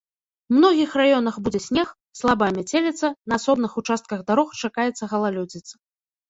[0.51, 1.87] У многіх раёнах будзе снег,
[2.21, 5.73] слабая мяцеліца, на асобных участках дарог чакаецца галалёдзіца.